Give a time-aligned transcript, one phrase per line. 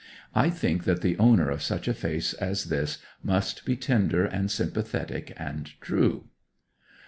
[0.33, 4.49] I think that the owner of such a face as this must be tender and
[4.49, 6.23] sympathetic and true.